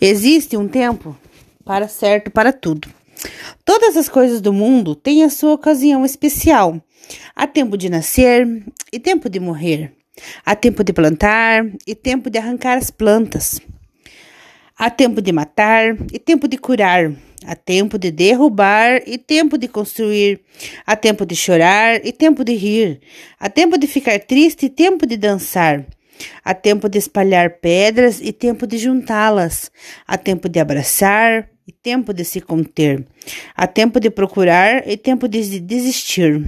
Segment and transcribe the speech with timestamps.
[0.00, 1.14] Existe um tempo
[1.62, 2.88] para certo para tudo.
[3.66, 6.80] Todas as coisas do mundo têm a sua ocasião especial.
[7.36, 9.92] Há tempo de nascer e tempo de morrer.
[10.44, 13.60] Há tempo de plantar e tempo de arrancar as plantas.
[14.74, 17.12] Há tempo de matar e tempo de curar.
[17.44, 20.40] Há tempo de derrubar e tempo de construir.
[20.86, 23.00] Há tempo de chorar e tempo de rir.
[23.38, 25.84] Há tempo de ficar triste e tempo de dançar.
[26.44, 29.70] Há tempo de espalhar pedras e tempo de juntá-las.
[30.06, 33.06] Há tempo de abraçar e tempo de se conter.
[33.56, 36.42] Há tempo de procurar e tempo de desistir.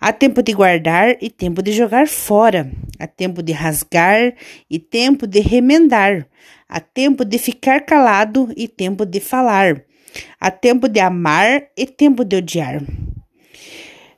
[0.00, 2.70] Há tempo de guardar e tempo de jogar fora.
[2.98, 4.34] Há tempo de rasgar
[4.68, 6.26] e tempo de remendar.
[6.68, 9.82] Há tempo de ficar calado e tempo de falar.
[10.38, 12.82] Há tempo de amar e tempo de odiar.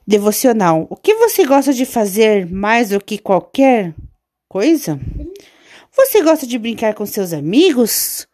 [0.05, 0.87] Devocional.
[0.89, 3.93] O que você gosta de fazer mais do que qualquer
[4.47, 4.99] coisa?
[5.95, 8.27] Você gosta de brincar com seus amigos?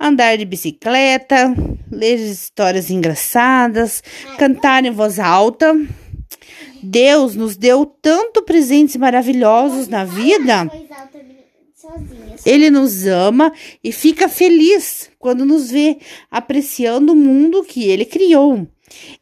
[0.00, 1.54] Andar de bicicleta?
[1.90, 4.02] Ler histórias engraçadas?
[4.38, 5.74] Cantar em voz alta?
[6.82, 10.70] Deus nos deu tanto presentes maravilhosos na vida.
[12.46, 13.52] Ele nos ama
[13.82, 15.98] e fica feliz quando nos vê
[16.30, 18.66] apreciando o mundo que ele criou.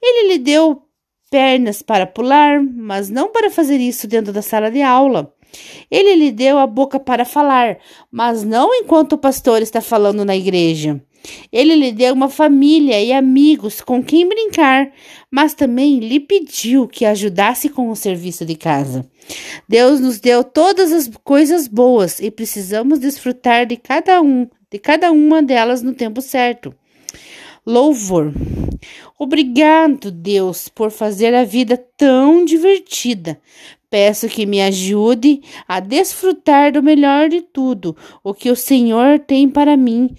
[0.03, 0.83] Ele lhe deu
[1.31, 5.36] pernas para pular, mas não para fazer isso dentro da sala de aula.
[5.91, 7.79] Ele lhe deu a boca para falar,
[8.11, 11.01] mas não enquanto o pastor está falando na igreja.
[11.53, 14.91] Ele lhe deu uma família e amigos com quem brincar,
[15.31, 19.09] mas também lhe pediu que ajudasse com o serviço de casa.
[19.69, 25.11] Deus nos deu todas as coisas boas e precisamos desfrutar de cada um, de cada
[25.11, 26.75] uma delas no tempo certo.
[27.67, 28.33] Louvor.
[29.19, 33.41] Obrigado, Deus, por fazer a vida tão divertida.
[33.91, 39.49] Peço que me ajude a desfrutar do melhor de tudo, o que o Senhor tem
[39.49, 40.15] para mim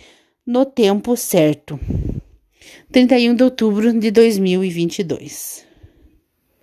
[0.46, 1.80] no tempo certo.
[2.92, 5.67] 31 de outubro de 2022.